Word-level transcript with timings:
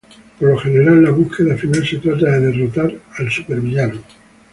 Por 0.39 0.49
lo 0.49 0.57
general, 0.57 1.03
la 1.03 1.11
búsqueda 1.11 1.55
final 1.55 1.85
se 1.87 1.97
trata 1.99 2.25
de 2.31 2.47
derrotar 2.47 2.91
al 3.19 3.29
súper 3.31 3.61
villano. 3.61 4.01